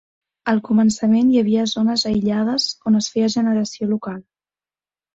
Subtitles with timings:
[0.53, 4.21] Al començament hi havia zones aïllades on es feia generació local.